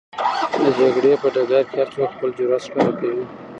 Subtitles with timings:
[0.61, 3.23] د جګړې په ډګر کې هر څوک خپل جرئت ښکاره کوي.